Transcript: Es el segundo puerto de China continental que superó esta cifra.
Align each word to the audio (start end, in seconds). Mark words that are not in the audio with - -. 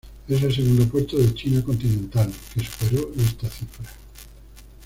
Es 0.27 0.41
el 0.41 0.51
segundo 0.51 0.87
puerto 0.89 1.15
de 1.15 1.31
China 1.35 1.63
continental 1.63 2.33
que 2.55 2.63
superó 2.63 3.11
esta 3.23 3.47
cifra. 3.49 3.85